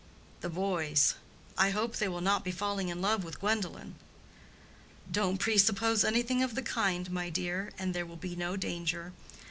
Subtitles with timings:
[0.39, 1.13] "The boys.
[1.59, 3.97] I hope they will not be falling in love with Gwendolen."
[5.11, 9.13] "Don't presuppose anything of the kind, my dear, and there will be no danger.